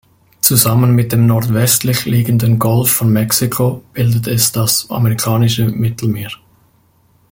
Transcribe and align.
Zusammen 0.41 0.95
mit 0.95 1.11
dem 1.11 1.27
nordwestlich 1.27 2.05
liegenden 2.05 2.57
Golf 2.57 2.89
von 2.91 3.11
Mexiko 3.13 3.83
bildet 3.93 4.25
es 4.25 4.51
das 4.51 4.89
Amerikanische 4.89 5.67
Mittelmeer. 5.67 6.31